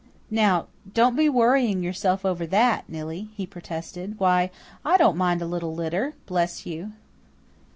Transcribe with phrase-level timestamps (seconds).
[0.31, 4.17] "Now don't be worrying yourself over that, Nillie," he protested.
[4.19, 4.49] "Why,
[4.83, 6.93] I don't mind a litter, bless you!"